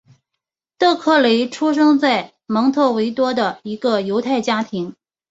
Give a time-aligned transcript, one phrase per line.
[0.79, 4.95] 德克勒出生在蒙特维多的一个犹太家庭。